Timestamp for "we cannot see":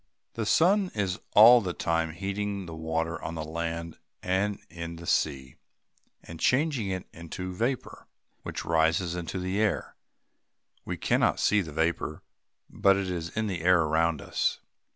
10.85-11.61